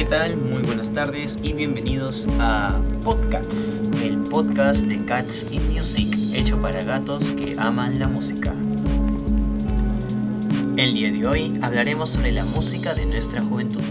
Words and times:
¿qué 0.00 0.06
tal? 0.06 0.34
Muy 0.38 0.62
buenas 0.62 0.94
tardes 0.94 1.36
y 1.42 1.52
bienvenidos 1.52 2.26
a 2.38 2.80
Podcasts, 3.04 3.82
el 4.02 4.16
podcast 4.16 4.86
de 4.86 5.04
Cats 5.04 5.44
in 5.50 5.74
Music, 5.74 6.08
hecho 6.32 6.58
para 6.58 6.82
gatos 6.82 7.32
que 7.32 7.52
aman 7.58 7.98
la 7.98 8.08
música. 8.08 8.54
El 10.78 10.94
día 10.94 11.12
de 11.12 11.26
hoy 11.26 11.58
hablaremos 11.60 12.08
sobre 12.08 12.32
la 12.32 12.46
música 12.46 12.94
de 12.94 13.04
nuestra 13.04 13.42
juventud. 13.42 13.82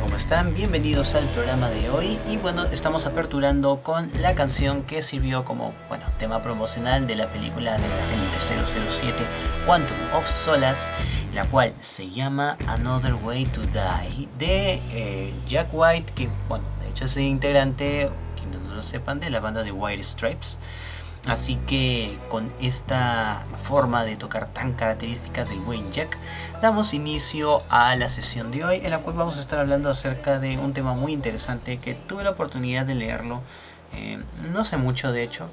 ¿Cómo 0.00 0.16
están? 0.16 0.54
Bienvenidos 0.54 1.14
al 1.14 1.24
programa 1.26 1.68
de 1.68 1.90
hoy 1.90 2.18
y 2.28 2.38
bueno, 2.38 2.64
estamos 2.66 3.06
aperturando 3.06 3.82
con 3.82 4.10
la 4.20 4.34
canción 4.34 4.82
que 4.82 5.02
sirvió 5.02 5.44
como, 5.44 5.74
bueno, 5.88 6.04
tema 6.18 6.42
promocional 6.42 7.06
de 7.06 7.16
la 7.16 7.30
película 7.30 7.72
de 7.72 7.86
la 7.86 8.06
gente 8.06 8.66
007 8.88 9.14
Quantum 9.66 9.96
of 10.16 10.26
Solace, 10.26 10.90
la 11.34 11.44
cual 11.44 11.74
se 11.80 12.08
llama 12.08 12.56
Another 12.66 13.14
Way 13.14 13.44
to 13.46 13.60
Die 13.60 14.28
de 14.38 14.80
eh, 14.92 15.34
Jack 15.46 15.68
White, 15.72 16.14
que 16.14 16.30
bueno, 16.48 16.64
de 16.82 16.88
hecho 16.88 17.04
es 17.04 17.16
integrante, 17.18 18.10
quienes 18.36 18.60
no 18.60 18.74
lo 18.74 18.82
sepan, 18.82 19.20
de 19.20 19.28
la 19.28 19.40
banda 19.40 19.62
de 19.62 19.70
White 19.70 20.02
Stripes. 20.02 20.58
Así 21.26 21.56
que 21.66 22.18
con 22.30 22.50
esta 22.62 23.44
forma 23.62 24.04
de 24.04 24.16
tocar 24.16 24.48
tan 24.48 24.72
características 24.72 25.50
del 25.50 25.60
buen 25.60 25.92
Jack, 25.92 26.16
damos 26.62 26.94
inicio 26.94 27.62
a 27.68 27.94
la 27.96 28.08
sesión 28.08 28.50
de 28.50 28.64
hoy, 28.64 28.80
en 28.82 28.90
la 28.90 29.00
cual 29.00 29.16
vamos 29.16 29.36
a 29.36 29.40
estar 29.40 29.58
hablando 29.58 29.90
acerca 29.90 30.38
de 30.38 30.56
un 30.56 30.72
tema 30.72 30.94
muy 30.94 31.12
interesante 31.12 31.76
que 31.78 31.94
tuve 31.94 32.24
la 32.24 32.30
oportunidad 32.30 32.86
de 32.86 32.94
leerlo, 32.94 33.42
eh, 33.94 34.18
no 34.50 34.64
sé 34.64 34.78
mucho 34.78 35.12
de 35.12 35.22
hecho, 35.22 35.50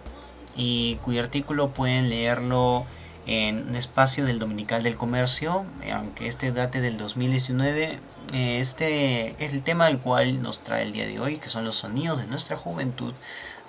y 0.56 0.96
cuyo 1.04 1.22
artículo 1.22 1.70
pueden 1.72 2.10
leerlo 2.10 2.86
en 3.26 3.68
un 3.68 3.76
espacio 3.76 4.26
del 4.26 4.40
Dominical 4.40 4.84
del 4.84 4.96
Comercio, 4.96 5.66
aunque 5.94 6.30
este 6.30 6.54
date 6.54 6.80
del 6.80 6.98
2019. 6.98 8.00
eh, 8.32 8.60
Este 8.62 9.36
es 9.44 9.52
el 9.52 9.64
tema 9.64 9.86
al 9.88 10.00
cual 10.00 10.42
nos 10.42 10.62
trae 10.62 10.84
el 10.84 10.94
día 10.94 11.06
de 11.06 11.20
hoy, 11.20 11.38
que 11.38 11.50
son 11.50 11.66
los 11.66 11.76
sonidos 11.76 12.20
de 12.20 12.28
nuestra 12.28 12.56
juventud. 12.56 13.14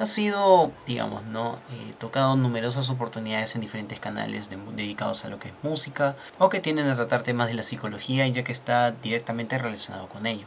Ha 0.00 0.06
sido, 0.06 0.70
digamos, 0.86 1.24
no 1.24 1.58
Eh, 1.72 1.94
tocado 1.98 2.36
numerosas 2.36 2.88
oportunidades 2.90 3.54
en 3.54 3.60
diferentes 3.60 3.98
canales 4.00 4.48
de- 4.48 4.56
dedicados 4.74 5.24
a 5.24 5.28
lo 5.28 5.38
que 5.40 5.48
es 5.48 5.54
música 5.62 6.14
o 6.38 6.48
que 6.48 6.60
tienden 6.60 6.88
a 6.88 6.94
tratar 6.94 7.22
temas 7.22 7.48
de 7.48 7.54
la 7.54 7.62
psicología, 7.62 8.26
ya 8.28 8.44
que 8.44 8.52
está 8.52 8.92
directamente 8.92 9.58
relacionado 9.58 10.08
con 10.08 10.26
ello. 10.26 10.46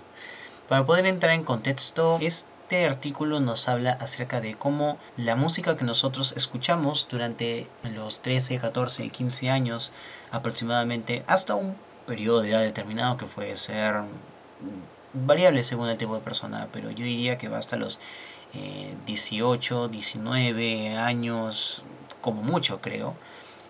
Para 0.70 0.86
poder 0.86 1.06
entrar 1.06 1.34
en 1.34 1.44
contexto, 1.44 2.18
este 2.22 2.86
artículo 2.86 3.40
nos 3.42 3.68
habla 3.68 3.92
acerca 4.00 4.40
de 4.40 4.56
cómo 4.56 4.98
la 5.18 5.36
música 5.36 5.76
que 5.76 5.84
nosotros 5.84 6.34
escuchamos 6.38 7.08
durante 7.10 7.68
los 7.84 8.22
13, 8.22 8.58
14, 8.60 9.10
15 9.10 9.50
años 9.50 9.92
aproximadamente, 10.32 11.24
hasta 11.28 11.56
un 11.56 11.76
periodo 12.08 12.42
de 12.42 12.52
edad 12.52 12.62
determinado 12.62 13.18
que 13.18 13.26
puede 13.26 13.58
ser 13.58 13.96
variable 15.14 15.64
según 15.64 15.90
el 15.90 15.98
tipo 15.98 16.16
de 16.16 16.22
persona, 16.22 16.68
pero 16.72 16.92
yo 16.92 17.04
diría 17.04 17.38
que 17.38 17.50
va 17.50 17.58
hasta 17.58 17.76
los 17.76 18.00
eh, 18.54 18.94
18, 19.06 19.88
19 19.88 20.98
años, 20.98 21.84
como 22.22 22.42
mucho 22.42 22.82
creo. 22.82 23.16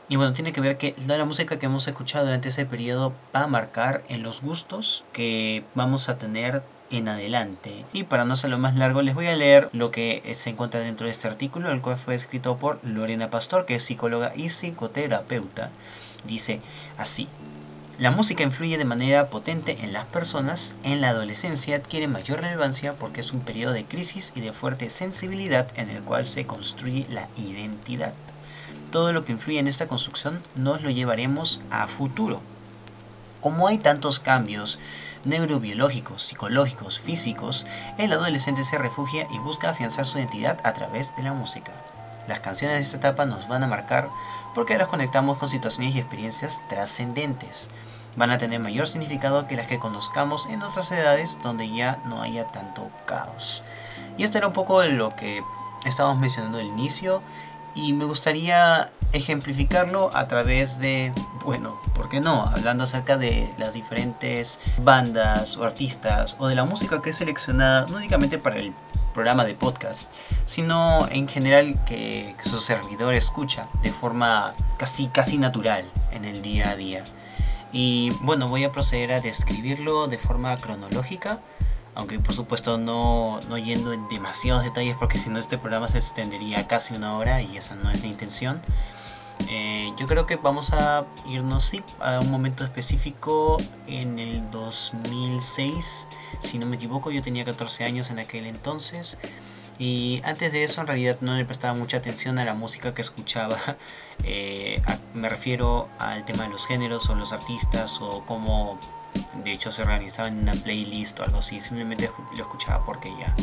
Y 0.09 0.17
bueno, 0.17 0.33
tiene 0.33 0.51
que 0.51 0.59
ver 0.59 0.77
que 0.77 0.93
la 1.07 1.23
música 1.23 1.57
que 1.57 1.67
hemos 1.67 1.87
escuchado 1.87 2.25
durante 2.25 2.49
ese 2.49 2.65
periodo 2.65 3.13
va 3.33 3.43
a 3.43 3.47
marcar 3.47 4.03
en 4.09 4.23
los 4.23 4.41
gustos 4.41 5.05
que 5.13 5.63
vamos 5.73 6.09
a 6.09 6.17
tener 6.17 6.63
en 6.89 7.07
adelante. 7.07 7.85
Y 7.93 8.03
para 8.03 8.25
no 8.25 8.33
hacerlo 8.33 8.57
más 8.59 8.75
largo, 8.75 9.01
les 9.01 9.15
voy 9.15 9.27
a 9.27 9.35
leer 9.35 9.69
lo 9.71 9.91
que 9.91 10.21
se 10.33 10.49
encuentra 10.49 10.81
dentro 10.81 11.05
de 11.05 11.11
este 11.11 11.29
artículo, 11.29 11.71
el 11.71 11.81
cual 11.81 11.97
fue 11.97 12.15
escrito 12.15 12.57
por 12.57 12.79
Lorena 12.83 13.29
Pastor, 13.29 13.65
que 13.65 13.75
es 13.75 13.83
psicóloga 13.83 14.33
y 14.35 14.49
psicoterapeuta. 14.49 15.69
Dice 16.25 16.59
así. 16.97 17.29
La 18.01 18.09
música 18.09 18.41
influye 18.41 18.79
de 18.79 18.83
manera 18.83 19.27
potente 19.27 19.77
en 19.83 19.93
las 19.93 20.05
personas. 20.05 20.75
En 20.81 21.01
la 21.01 21.09
adolescencia 21.09 21.75
adquiere 21.75 22.07
mayor 22.07 22.41
relevancia 22.41 22.93
porque 22.93 23.19
es 23.19 23.31
un 23.31 23.41
periodo 23.41 23.73
de 23.73 23.85
crisis 23.85 24.33
y 24.33 24.41
de 24.41 24.53
fuerte 24.53 24.89
sensibilidad 24.89 25.67
en 25.75 25.91
el 25.91 26.01
cual 26.01 26.25
se 26.25 26.47
construye 26.47 27.05
la 27.11 27.27
identidad. 27.37 28.13
Todo 28.89 29.13
lo 29.13 29.23
que 29.23 29.33
influye 29.33 29.59
en 29.59 29.67
esta 29.67 29.87
construcción 29.87 30.41
nos 30.55 30.81
lo 30.81 30.89
llevaremos 30.89 31.61
a 31.69 31.87
futuro. 31.87 32.41
Como 33.39 33.67
hay 33.67 33.77
tantos 33.77 34.19
cambios 34.19 34.79
neurobiológicos, 35.23 36.23
psicológicos, 36.23 36.99
físicos, 36.99 37.67
el 37.99 38.13
adolescente 38.13 38.63
se 38.63 38.79
refugia 38.79 39.27
y 39.31 39.37
busca 39.37 39.69
afianzar 39.69 40.07
su 40.07 40.17
identidad 40.17 40.59
a 40.63 40.73
través 40.73 41.15
de 41.17 41.21
la 41.21 41.33
música. 41.33 41.71
Las 42.27 42.39
canciones 42.39 42.77
de 42.77 42.83
esta 42.83 42.97
etapa 42.97 43.25
nos 43.25 43.47
van 43.47 43.63
a 43.63 43.67
marcar 43.67 44.09
porque 44.53 44.77
las 44.77 44.87
conectamos 44.87 45.37
con 45.37 45.49
situaciones 45.49 45.95
y 45.95 45.99
experiencias 45.99 46.61
trascendentes. 46.67 47.69
Van 48.15 48.31
a 48.31 48.37
tener 48.37 48.59
mayor 48.59 48.87
significado 48.87 49.47
que 49.47 49.55
las 49.55 49.67
que 49.67 49.79
conozcamos 49.79 50.47
en 50.47 50.63
otras 50.63 50.91
edades 50.91 51.39
donde 51.41 51.69
ya 51.69 51.99
no 52.05 52.21
haya 52.21 52.47
tanto 52.47 52.89
caos. 53.05 53.63
Y 54.17 54.23
esto 54.23 54.37
era 54.37 54.47
un 54.47 54.53
poco 54.53 54.81
de 54.81 54.89
lo 54.89 55.15
que 55.15 55.43
estábamos 55.85 56.19
mencionando 56.19 56.59
al 56.59 56.65
inicio 56.65 57.21
y 57.73 57.93
me 57.93 58.05
gustaría 58.05 58.91
ejemplificarlo 59.13 60.09
a 60.13 60.27
través 60.27 60.79
de, 60.79 61.13
bueno, 61.43 61.79
¿por 61.93 62.09
qué 62.09 62.21
no? 62.21 62.43
Hablando 62.43 62.83
acerca 62.83 63.17
de 63.17 63.53
las 63.57 63.73
diferentes 63.73 64.59
bandas 64.83 65.57
o 65.57 65.63
artistas 65.63 66.35
o 66.39 66.47
de 66.47 66.55
la 66.55 66.65
música 66.65 67.01
que 67.01 67.11
es 67.11 67.17
seleccionada 67.17 67.85
no 67.87 67.97
únicamente 67.97 68.37
para 68.37 68.57
el 68.57 68.73
programa 69.11 69.45
de 69.45 69.55
podcast, 69.55 70.11
sino 70.45 71.07
en 71.09 71.27
general 71.27 71.83
que, 71.85 72.35
su 72.43 72.59
servidor 72.59 73.13
escucha 73.13 73.67
de 73.83 73.91
forma 73.91 74.53
casi, 74.77 75.07
casi 75.07 75.37
natural 75.37 75.89
en 76.11 76.25
el 76.25 76.41
día 76.41 76.69
a 76.69 76.75
día. 76.75 77.03
Y 77.71 78.09
bueno, 78.21 78.47
voy 78.47 78.63
a 78.63 78.71
proceder 78.71 79.13
a 79.13 79.21
describirlo 79.21 80.07
de 80.07 80.17
forma 80.17 80.55
cronológica, 80.57 81.39
aunque 81.95 82.19
por 82.19 82.33
supuesto 82.33 82.77
no, 82.77 83.39
no 83.47 83.57
yendo 83.57 83.93
en 83.93 84.07
demasiados 84.09 84.63
detalles 84.63 84.95
porque 84.99 85.17
si 85.17 85.29
no 85.29 85.39
este 85.39 85.57
programa 85.57 85.87
se 85.87 85.97
extendería 85.97 86.67
casi 86.67 86.95
una 86.95 87.15
hora 87.17 87.41
y 87.41 87.57
esa 87.57 87.75
no 87.75 87.91
es 87.91 88.01
la 88.01 88.07
intención. 88.07 88.61
Eh, 89.53 89.91
yo 89.97 90.07
creo 90.07 90.25
que 90.25 90.37
vamos 90.37 90.71
a 90.71 91.05
irnos 91.27 91.73
a 91.99 92.21
un 92.21 92.31
momento 92.31 92.63
específico 92.63 93.57
en 93.85 94.17
el 94.17 94.49
2006, 94.49 96.07
si 96.39 96.57
no 96.57 96.65
me 96.65 96.77
equivoco, 96.77 97.11
yo 97.11 97.21
tenía 97.21 97.43
14 97.43 97.83
años 97.83 98.09
en 98.11 98.19
aquel 98.19 98.45
entonces. 98.45 99.17
Y 99.77 100.21
antes 100.23 100.53
de 100.53 100.63
eso 100.63 100.79
en 100.79 100.87
realidad 100.87 101.17
no 101.19 101.35
le 101.35 101.43
prestaba 101.43 101.73
mucha 101.73 101.97
atención 101.97 102.39
a 102.39 102.45
la 102.45 102.53
música 102.53 102.93
que 102.93 103.01
escuchaba. 103.01 103.57
Eh, 104.23 104.79
me 105.15 105.29
refiero 105.29 105.89
al 105.97 106.25
tema 106.25 106.43
de 106.43 106.49
los 106.49 106.67
géneros 106.67 107.09
o 107.09 107.15
los 107.15 107.33
artistas 107.33 107.99
o 108.01 108.23
cómo 108.27 108.77
de 109.43 109.49
hecho 109.49 109.71
se 109.71 109.81
organizaba 109.81 110.27
en 110.27 110.37
una 110.37 110.53
playlist 110.53 111.19
o 111.19 111.23
algo 111.23 111.39
así. 111.39 111.59
Simplemente 111.59 112.11
lo 112.37 112.43
escuchaba 112.43 112.85
porque 112.85 113.09
ya. 113.19 113.35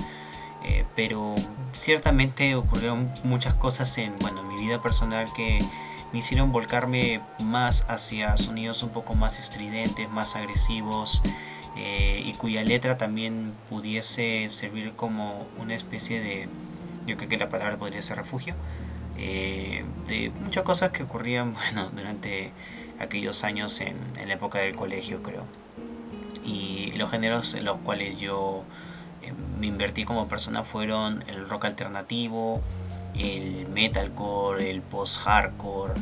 Eh, 0.68 0.84
pero 0.94 1.34
ciertamente 1.72 2.54
ocurrieron 2.54 3.10
muchas 3.24 3.54
cosas 3.54 3.96
en 3.98 4.18
bueno, 4.18 4.40
en 4.40 4.48
mi 4.48 4.56
vida 4.56 4.82
personal 4.82 5.26
que 5.34 5.60
me 6.12 6.18
hicieron 6.18 6.52
volcarme 6.52 7.20
más 7.44 7.86
hacia 7.88 8.36
sonidos 8.36 8.82
un 8.82 8.90
poco 8.90 9.14
más 9.14 9.38
estridentes, 9.38 10.10
más 10.10 10.36
agresivos 10.36 11.22
eh, 11.76 12.22
y 12.24 12.32
cuya 12.34 12.62
letra 12.64 12.98
también 12.98 13.54
pudiese 13.70 14.48
servir 14.50 14.92
como 14.92 15.46
una 15.58 15.74
especie 15.74 16.20
de, 16.20 16.48
yo 17.06 17.16
creo 17.16 17.28
que 17.28 17.38
la 17.38 17.48
palabra 17.48 17.78
podría 17.78 18.02
ser 18.02 18.18
refugio, 18.18 18.54
eh, 19.16 19.84
de 20.06 20.30
muchas 20.44 20.64
cosas 20.64 20.90
que 20.90 21.02
ocurrían 21.02 21.54
bueno, 21.74 21.88
durante 21.94 22.52
aquellos 22.98 23.42
años 23.44 23.80
en, 23.80 23.96
en 24.18 24.28
la 24.28 24.34
época 24.34 24.58
del 24.58 24.76
colegio 24.76 25.22
creo. 25.22 25.44
Y 26.44 26.92
los 26.92 27.10
géneros 27.10 27.54
en 27.54 27.64
los 27.64 27.78
cuales 27.80 28.18
yo 28.18 28.64
me 29.58 29.66
invertí 29.66 30.04
como 30.04 30.28
persona 30.28 30.64
fueron 30.64 31.24
el 31.28 31.48
rock 31.48 31.66
alternativo, 31.66 32.60
el 33.14 33.66
metalcore, 33.68 34.70
el 34.70 34.82
post-hardcore, 34.82 35.94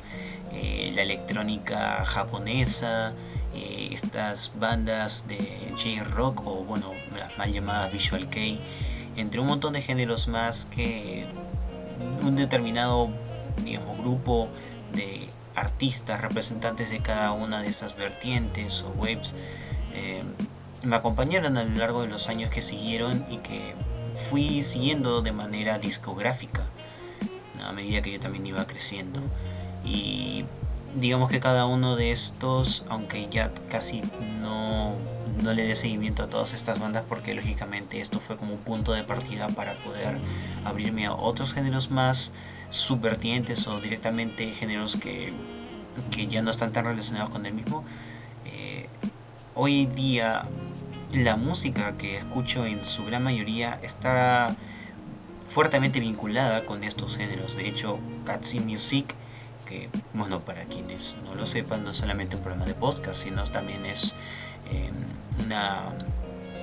eh, 0.52 0.93
la 0.94 1.02
electrónica 1.02 2.05
japonesa, 2.05 3.12
eh, 3.55 3.88
estas 3.93 4.52
bandas 4.58 5.26
de 5.28 5.73
J-rock 5.76 6.46
o 6.46 6.64
bueno, 6.64 6.93
las 7.17 7.37
mal 7.38 7.52
llamadas 7.52 7.93
Visual 7.93 8.28
Kei, 8.28 8.61
entre 9.17 9.40
un 9.40 9.46
montón 9.46 9.73
de 9.73 9.82
géneros 9.82 10.28
más 10.28 10.67
que 10.67 11.25
un 12.23 12.37
determinado 12.37 13.08
digamos, 13.64 13.99
grupo 13.99 14.49
de 14.93 15.28
artistas 15.55 16.20
representantes 16.20 16.90
de 16.90 17.00
cada 17.00 17.32
una 17.32 17.62
de 17.62 17.69
esas 17.69 17.96
vertientes 17.96 18.82
o 18.82 18.90
waves 18.90 19.32
eh, 19.94 20.23
me 20.87 20.97
acompañaron 20.97 21.56
a 21.56 21.65
lo 21.65 21.77
largo 21.77 22.03
de 22.03 22.09
los 22.09 22.29
años 22.29 22.50
que 22.50 22.62
siguieron 22.62 23.25
y 23.31 23.38
que 23.38 23.75
fui 24.31 24.62
siguiendo 24.62 25.21
de 25.21 25.33
manera 25.33 25.79
discográfica 25.79 26.62
a 27.62 27.73
medida 27.73 28.03
que 28.03 28.12
yo 28.12 28.21
también 28.21 28.47
iba 28.47 28.67
creciendo 28.67 29.21
y 29.85 30.44
digamos 30.94 31.29
que 31.29 31.41
cada 31.41 31.67
uno 31.67 31.97
de 31.97 32.12
estos 32.12 32.85
aunque 32.88 33.29
ya 33.31 33.53
casi 33.69 34.03
no, 34.41 34.94
no 35.43 35.53
le 35.53 35.67
dé 35.67 35.75
seguimiento 35.75 36.23
a 36.23 36.29
todas 36.29 36.55
estas 36.55 36.79
bandas 36.79 37.05
porque 37.09 37.35
lógicamente 37.35 38.00
esto 38.00 38.21
fue 38.21 38.37
como 38.37 38.53
un 38.53 38.59
punto 38.59 38.93
de 38.93 39.03
partida 39.05 39.49
para 39.49 39.75
poder 39.75 40.17
abrirme 40.65 41.06
a 41.06 41.15
otros 41.15 41.53
géneros 41.53 41.91
más 41.91 42.33
subvertientes 42.71 43.67
o 43.67 43.81
directamente 43.81 44.50
géneros 44.53 44.97
que, 44.97 45.33
que 46.11 46.27
ya 46.27 46.43
no 46.43 46.50
están 46.50 46.73
tan 46.73 46.85
relacionados 46.85 47.31
con 47.31 47.47
el 47.47 47.55
mismo. 47.55 47.85
Eh, 48.44 48.88
hoy 49.55 49.87
día 49.87 50.47
la 51.17 51.37
música 51.37 51.97
que 51.97 52.17
escucho 52.19 52.67
en 52.67 52.85
su 52.85 53.05
gran 53.05 53.25
mayoría 53.25 53.79
está 53.83 54.57
fuertemente 55.51 56.01
vinculada 56.01 56.65
con 56.65 56.85
estos 56.85 57.17
géneros. 57.17 57.57
De 57.57 57.69
hecho, 57.69 57.99
Catsy 58.25 58.61
Music, 58.61 59.15
que 59.67 59.89
bueno, 60.13 60.41
para 60.41 60.65
quienes 60.65 61.17
no 61.25 61.35
lo 61.35 61.47
sepan, 61.47 61.85
no 61.85 61.91
es 61.91 61.97
solamente 61.97 62.37
un 62.37 62.43
programa 62.43 62.67
de 62.67 62.75
podcast, 62.75 63.23
sino 63.25 63.43
también 63.45 63.85
es 63.87 64.13
eh, 64.71 64.91
una 65.45 65.83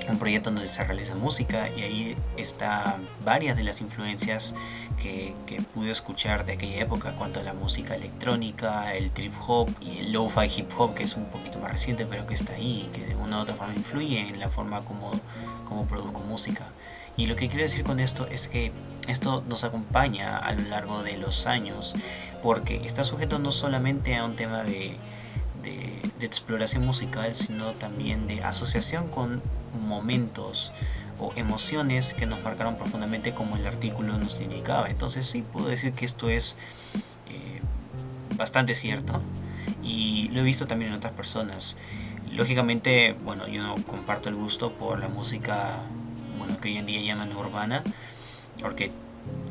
un 0.10 0.20
proyecto 0.20 0.50
donde 0.52 0.68
se 0.68 0.84
realiza 0.84 1.16
música 1.16 1.70
y 1.70 1.82
ahí 1.82 2.18
está 2.38 2.98
varias 3.24 3.56
de 3.56 3.64
las 3.64 3.82
influencias 3.82 4.54
que, 5.02 5.34
que, 5.46 5.62
pude 5.62 5.92
escuchar 5.92 6.46
de 6.46 6.54
aquella 6.54 6.82
época 6.82 7.12
cuanto 7.18 7.40
a 7.40 7.44
la 7.44 7.54
música 7.54 7.96
electrónica, 7.96 8.94
el 8.94 9.12
trip 9.12 9.34
hop 9.48 9.70
y 9.82 10.00
el 10.00 10.12
lo-fi 10.12 10.48
hip 10.56 10.70
hop 10.78 10.94
que 10.94 11.04
es 11.04 11.16
un 11.16 11.26
poquito 11.26 11.60
más 11.60 11.72
reciente 11.72 12.06
pero 12.06 12.28
que 12.28 12.34
está 12.34 12.54
ahí 12.54 12.88
y 12.88 12.96
que 12.96 13.06
de 13.06 13.16
una 13.16 13.40
u 13.40 13.42
otra 13.42 13.56
forma 13.56 13.74
influye 13.74 14.20
en 14.20 14.40
la 14.40 14.50
forma 14.50 14.82
como, 14.82 15.12
como 15.68 15.86
produzco 15.86 16.22
música. 16.24 16.68
Y 17.16 17.28
lo 17.28 17.36
que 17.36 17.48
quiero 17.48 17.64
decir 17.64 17.84
con 17.84 18.00
esto 18.00 18.28
es 18.28 18.48
que 18.48 18.72
esto 19.08 19.44
nos 19.48 19.64
acompaña 19.64 20.38
a 20.38 20.52
lo 20.54 20.68
largo 20.68 21.04
de 21.04 21.18
los 21.18 21.46
años 21.46 21.96
porque 22.42 22.82
está 22.86 23.04
sujeto 23.04 23.38
no 23.38 23.52
solamente 23.52 24.16
a 24.16 24.26
un 24.26 24.36
tema 24.36 24.64
de, 24.64 24.98
de, 25.64 26.02
exploración 26.24 26.86
musical, 26.86 27.36
sino 27.36 27.74
también 27.74 28.28
de 28.28 28.42
asociación 28.44 29.10
con 29.10 29.42
momentos 29.86 30.72
o 31.20 31.34
emociones 31.36 32.14
que 32.14 32.26
nos 32.26 32.42
marcaron 32.42 32.78
profundamente 32.78 33.34
como 33.34 33.58
el 33.58 33.68
artículo 33.68 34.18
nos 34.18 34.40
indicaba. 34.40 34.90
Entonces 34.90 35.26
sí 35.26 35.42
puedo 35.42 35.68
decir 35.68 35.92
que 35.92 36.06
esto 36.06 36.30
es 36.30 36.56
eh, 37.30 37.60
bastante 38.38 38.74
cierto 38.74 39.22
y 39.84 40.30
lo 40.30 40.40
he 40.40 40.44
visto 40.44 40.66
también 40.66 40.92
en 40.92 40.98
otras 40.98 41.14
personas. 41.14 41.76
Lógicamente, 42.32 43.14
bueno, 43.26 43.48
yo 43.48 43.62
no 43.62 43.76
comparto 43.84 44.30
el 44.30 44.36
gusto 44.36 44.72
por 44.72 45.00
la 45.00 45.10
música, 45.10 45.82
bueno, 46.40 46.60
que 46.62 46.70
hoy 46.70 46.78
en 46.78 46.86
día 46.86 47.02
llaman 47.02 47.36
urbana, 47.36 47.84
porque 48.62 48.92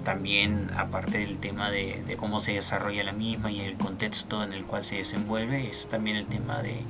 también 0.04 0.70
aparte 0.76 1.18
del 1.18 1.38
tema 1.38 1.70
de, 1.70 2.02
cómo 2.18 2.40
se 2.40 2.52
desarrolla 2.54 3.04
la 3.04 3.12
misma 3.12 3.50
y 3.50 3.60
el 3.60 3.76
contexto 3.76 4.42
en 4.42 4.52
el 4.52 4.66
cual 4.66 4.84
se 4.84 4.96
desenvuelve, 4.96 5.68
es 5.68 5.88
también 5.88 6.16
el 6.16 6.26
tema 6.26 6.62
de 6.62 6.84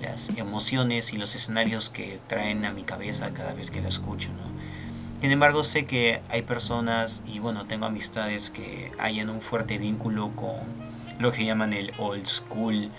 las 0.00 0.30
emociones 0.30 1.12
y 1.12 1.16
los 1.16 1.34
escenarios 1.34 1.90
que 1.90 2.18
traen 2.26 2.64
a 2.64 2.72
mi 2.72 2.82
cabeza 2.82 3.32
cada 3.32 3.52
vez 3.52 3.70
que 3.70 3.80
la 3.80 3.88
escucho. 3.88 4.30
Sin 5.20 5.30
embargo, 5.30 5.62
sé 5.62 5.86
que 5.86 6.20
hay 6.30 6.42
personas 6.42 7.22
y 7.26 7.38
bueno, 7.38 7.66
tengo 7.66 7.86
amistades 7.86 8.50
que 8.50 8.90
hayan 8.98 9.30
un 9.30 9.40
fuerte 9.40 9.78
vínculo 9.78 10.32
con 10.34 10.56
lo 11.20 11.30
que 11.30 11.44
llaman 11.44 11.72
el 11.72 11.92
old 11.98 12.26
school 12.26 12.90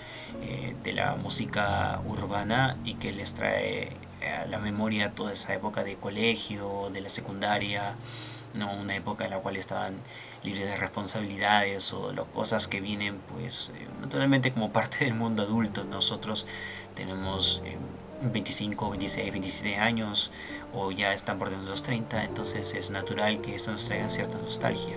eh, 0.42 0.74
de 0.82 0.92
la 0.94 1.16
música 1.16 2.00
urbana 2.06 2.78
y 2.82 2.94
que 2.94 3.12
les 3.12 3.34
trae 3.34 3.90
a 4.26 4.46
la 4.46 4.58
memoria 4.58 5.10
toda 5.10 5.32
esa 5.32 5.52
época 5.52 5.84
de 5.84 5.96
colegio, 5.96 6.88
de 6.94 7.02
la 7.02 7.10
secundaria, 7.10 7.94
¿no? 8.54 8.72
una 8.72 8.96
época 8.96 9.24
en 9.24 9.30
la 9.30 9.38
cual 9.38 9.56
estaban 9.56 9.94
libres 10.42 10.66
de 10.66 10.76
responsabilidades 10.76 11.92
o 11.92 12.12
las 12.12 12.26
cosas 12.26 12.68
que 12.68 12.80
vienen 12.80 13.18
pues 13.32 13.70
eh, 13.74 13.86
naturalmente 14.00 14.52
como 14.52 14.72
parte 14.72 15.04
del 15.04 15.14
mundo 15.14 15.42
adulto. 15.42 15.84
Nosotros 15.84 16.46
tenemos 16.94 17.62
25, 18.22 18.90
26, 18.90 19.32
27 19.32 19.76
años 19.76 20.30
o 20.72 20.90
ya 20.90 21.12
están 21.12 21.38
por 21.38 21.50
dentro 21.50 21.64
de 21.64 21.70
los 21.70 21.82
30, 21.82 22.24
entonces 22.24 22.74
es 22.74 22.90
natural 22.90 23.40
que 23.40 23.54
esto 23.54 23.70
nos 23.70 23.84
traiga 23.84 24.08
cierta 24.08 24.38
nostalgia. 24.38 24.96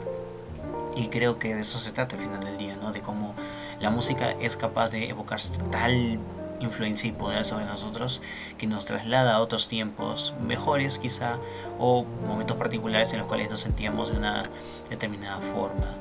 Y 0.95 1.09
creo 1.09 1.37
que 1.37 1.53
de 1.53 1.61
eso 1.61 1.77
se 1.77 1.91
trata 1.91 2.15
al 2.15 2.21
final 2.23 2.43
del 2.43 2.57
día, 2.57 2.75
¿no? 2.75 2.91
De 2.91 3.01
cómo 3.01 3.35
la 3.79 3.91
música 3.91 4.31
es 4.31 4.57
capaz 4.57 4.89
de 4.89 5.09
evocar 5.09 5.39
tal 5.71 6.19
influencia 6.59 7.09
y 7.09 7.11
poder 7.11 7.45
sobre 7.45 7.65
nosotros 7.65 8.21
que 8.57 8.67
nos 8.67 8.85
traslada 8.85 9.35
a 9.35 9.41
otros 9.41 9.67
tiempos 9.67 10.33
mejores 10.41 10.97
quizá 10.97 11.37
o 11.79 12.05
momentos 12.27 12.57
particulares 12.57 13.11
en 13.13 13.19
los 13.19 13.27
cuales 13.27 13.49
nos 13.49 13.61
sentíamos 13.61 14.11
de 14.11 14.17
una 14.17 14.43
determinada 14.89 15.39
forma. 15.39 15.95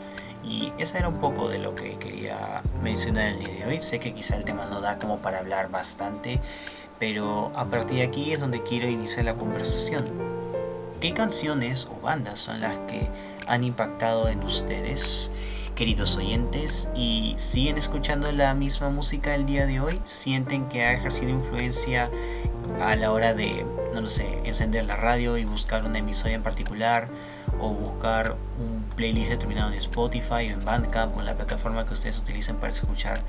Y 0.44 0.72
esa 0.78 0.98
era 0.98 1.08
un 1.08 1.18
poco 1.18 1.48
de 1.48 1.58
lo 1.58 1.74
que 1.74 1.98
quería 1.98 2.62
mencionar 2.82 3.28
el 3.28 3.38
día 3.40 3.54
de 3.54 3.66
hoy. 3.66 3.80
Sé 3.80 3.98
que 3.98 4.14
quizá 4.14 4.36
el 4.36 4.44
tema 4.44 4.64
no 4.66 4.80
da 4.80 4.98
como 4.98 5.18
para 5.18 5.40
hablar 5.40 5.70
bastante, 5.70 6.40
pero 6.98 7.50
a 7.56 7.64
partir 7.64 7.98
de 7.98 8.04
aquí 8.04 8.32
es 8.32 8.40
donde 8.40 8.62
quiero 8.62 8.88
iniciar 8.88 9.24
la 9.24 9.34
conversación. 9.34 10.04
¿Qué 11.00 11.12
canciones 11.12 11.86
o 11.86 12.00
bandas 12.00 12.38
son 12.38 12.60
las 12.60 12.78
que 12.88 13.08
han 13.46 13.64
impactado 13.64 14.28
en 14.28 14.42
ustedes? 14.44 15.30
Queridos 15.76 16.16
oyentes, 16.16 16.88
y 16.96 17.34
siguen 17.36 17.76
escuchando 17.76 18.32
la 18.32 18.54
misma 18.54 18.88
música 18.88 19.34
el 19.34 19.44
día 19.44 19.66
de 19.66 19.78
hoy, 19.78 20.00
sienten 20.04 20.68
que 20.68 20.82
ha 20.82 20.94
ejercido 20.94 21.30
influencia 21.30 22.10
a 22.80 22.96
la 22.96 23.12
hora 23.12 23.34
de, 23.34 23.64
no 23.94 24.00
lo 24.00 24.06
sé, 24.08 24.40
encender 24.44 24.86
la 24.86 24.96
radio 24.96 25.36
y 25.36 25.44
buscar 25.44 25.86
una 25.86 25.98
emisora 25.98 26.32
en 26.32 26.42
particular, 26.42 27.08
o 27.60 27.70
buscar 27.70 28.36
un 28.58 28.84
playlist 28.96 29.30
determinado 29.30 29.70
en 29.70 29.78
Spotify 29.78 30.48
o 30.48 30.54
en 30.54 30.64
Bandcamp 30.64 31.14
o 31.16 31.20
en 31.20 31.26
la 31.26 31.34
plataforma 31.34 31.84
que 31.84 31.92
ustedes 31.92 32.18
utilicen 32.18 32.56
para 32.56 32.72
escuchar 32.72 33.20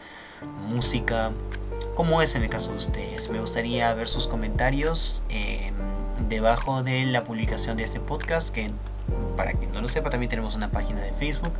música. 0.69 1.31
como 1.95 2.21
es 2.21 2.35
en 2.35 2.43
el 2.43 2.49
caso 2.49 2.71
de 2.71 2.77
ustedes? 2.77 3.29
Me 3.29 3.39
gustaría 3.39 3.93
ver 3.93 4.07
sus 4.07 4.27
comentarios 4.27 5.23
em, 5.29 5.73
debajo 6.29 6.81
de 6.83 7.05
la 7.05 7.23
publicación 7.23 7.75
de 7.75 7.83
este 7.83 7.99
podcast, 7.99 8.53
que 8.53 8.71
para 9.35 9.53
quien 9.53 9.71
no 9.71 9.81
lo 9.81 9.87
sepa 9.87 10.09
también 10.09 10.29
tenemos 10.29 10.55
una 10.55 10.71
página 10.71 11.01
de 11.01 11.13
Facebook 11.13 11.53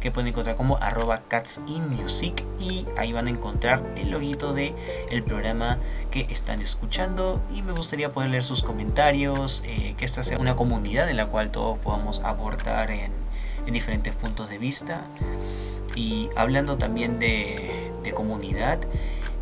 que 0.00 0.10
pueden 0.10 0.28
encontrar 0.28 0.56
como 0.56 0.76
arroba 0.78 1.20
catsinmusic 1.20 2.44
y 2.60 2.86
ahí 2.96 3.12
van 3.12 3.26
a 3.26 3.30
encontrar 3.30 3.82
el 3.96 4.10
loguito 4.10 4.52
de 4.52 4.74
el 5.10 5.22
programa 5.22 5.78
que 6.10 6.26
están 6.30 6.60
escuchando 6.60 7.42
y 7.54 7.62
me 7.62 7.72
gustaría 7.72 8.12
poder 8.12 8.30
leer 8.30 8.44
sus 8.44 8.62
comentarios, 8.62 9.62
eh, 9.66 9.94
que 9.96 10.04
esta 10.04 10.22
sea 10.22 10.38
una 10.38 10.56
comunidad 10.56 11.10
en 11.10 11.16
la 11.16 11.26
cual 11.26 11.50
todos 11.50 11.78
podamos 11.78 12.20
aportar 12.24 12.90
en, 12.90 13.12
en 13.66 13.72
diferentes 13.72 14.14
puntos 14.14 14.48
de 14.48 14.58
vista. 14.58 15.02
Y 15.96 16.28
hablando 16.36 16.78
también 16.78 17.18
de 17.18 18.12
comunidad 18.14 18.78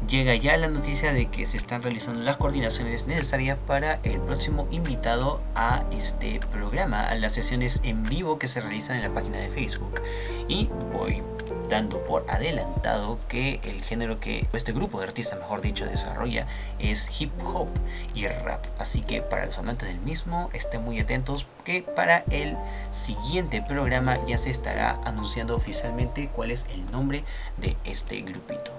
llega 0.08 0.34
ya 0.34 0.56
la 0.56 0.68
noticia 0.68 1.12
de 1.12 1.26
que 1.26 1.46
se 1.46 1.56
están 1.56 1.82
realizando 1.82 2.20
las 2.20 2.36
coordinaciones 2.36 3.06
necesarias 3.06 3.58
para 3.66 4.00
el 4.02 4.20
próximo 4.20 4.68
invitado 4.70 5.40
a 5.54 5.84
este 5.90 6.40
programa, 6.52 7.08
a 7.08 7.14
las 7.14 7.34
sesiones 7.34 7.80
en 7.82 8.04
vivo 8.04 8.38
que 8.38 8.46
se 8.46 8.60
realizan 8.60 8.96
en 8.96 9.02
la 9.02 9.10
página 9.10 9.38
de 9.38 9.48
Facebook. 9.48 10.00
Y 10.48 10.68
voy 10.92 11.22
dando 11.68 12.04
por 12.04 12.24
adelantado 12.28 13.18
que 13.28 13.60
el 13.64 13.82
género 13.82 14.20
que 14.20 14.46
este 14.52 14.72
grupo 14.72 15.00
de 15.00 15.06
artistas, 15.06 15.38
mejor 15.38 15.60
dicho, 15.60 15.84
desarrolla 15.84 16.46
es 16.78 17.20
hip 17.20 17.32
hop 17.44 17.68
y 18.14 18.26
rap. 18.26 18.64
Así 18.78 19.02
que 19.02 19.22
para 19.22 19.46
los 19.46 19.58
amantes 19.58 19.88
del 19.88 20.00
mismo, 20.00 20.50
estén 20.52 20.82
muy 20.82 21.00
atentos 21.00 21.46
que 21.66 21.82
para 21.82 22.18
el 22.30 22.56
siguiente 22.92 23.60
programa 23.60 24.24
ya 24.24 24.38
se 24.38 24.50
estará 24.50 25.00
anunciando 25.04 25.56
oficialmente 25.56 26.30
cuál 26.32 26.52
es 26.52 26.64
el 26.72 26.88
nombre 26.92 27.24
de 27.56 27.76
este 27.84 28.20
grupito. 28.20 28.70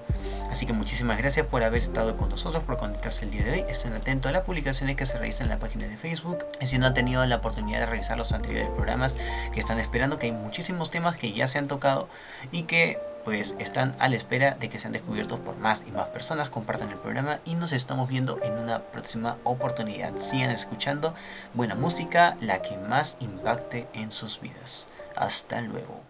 Así 0.49 0.65
que 0.65 0.71
muchísimas 0.71 1.17
gracias 1.17 1.45
por 1.45 1.63
haber 1.63 1.81
estado 1.81 2.15
con 2.15 2.29
nosotros, 2.29 2.63
por 2.63 2.77
conectarse 2.77 3.25
el 3.25 3.31
día 3.31 3.43
de 3.43 3.51
hoy. 3.51 3.65
Estén 3.67 3.91
atentos 3.91 4.29
a 4.29 4.31
las 4.31 4.43
publicaciones 4.43 4.95
que 4.95 5.05
se 5.05 5.17
realizan 5.17 5.47
en 5.47 5.49
la 5.49 5.59
página 5.59 5.85
de 5.85 5.97
Facebook. 5.97 6.45
Y 6.61 6.65
si 6.65 6.77
no 6.77 6.87
han 6.87 6.93
tenido 6.93 7.25
la 7.25 7.35
oportunidad 7.35 7.81
de 7.81 7.87
revisar 7.87 8.17
los 8.17 8.31
anteriores 8.31 8.69
programas 8.69 9.17
que 9.51 9.59
están 9.59 9.79
esperando, 9.79 10.17
que 10.17 10.27
hay 10.27 10.31
muchísimos 10.31 10.89
temas 10.89 11.17
que 11.17 11.33
ya 11.33 11.45
se 11.47 11.59
han 11.59 11.67
tocado 11.67 12.07
y 12.53 12.63
que 12.63 12.99
pues 13.27 13.57
están 13.59 13.93
a 13.99 14.07
la 14.07 14.15
espera 14.15 14.55
de 14.57 14.69
que 14.69 14.79
sean 14.79 14.93
descubiertos 14.93 15.37
por 15.41 15.57
más 15.57 15.83
y 15.85 15.91
más 15.91 16.07
personas. 16.07 16.49
Compartan 16.49 16.91
el 16.91 16.97
programa 16.97 17.41
y 17.43 17.55
nos 17.55 17.73
estamos 17.73 18.07
viendo 18.07 18.41
en 18.41 18.53
una 18.53 18.83
próxima 18.83 19.35
oportunidad. 19.43 20.15
Sigan 20.15 20.49
escuchando 20.49 21.13
buena 21.53 21.75
música, 21.75 22.37
la 22.39 22.61
que 22.61 22.77
más 22.77 23.17
impacte 23.19 23.85
en 23.91 24.13
sus 24.13 24.39
vidas. 24.39 24.87
Hasta 25.17 25.59
luego. 25.59 26.06